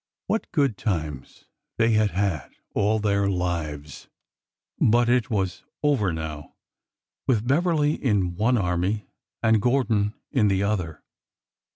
[0.25, 1.45] What good times
[1.77, 4.07] they had had all their lives!
[4.79, 6.55] But— it was over now!—
[7.27, 9.05] with Beverly in one army
[9.43, 11.03] and Gordon in the other.